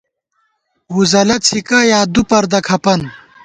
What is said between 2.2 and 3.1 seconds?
پردَہ کھپَن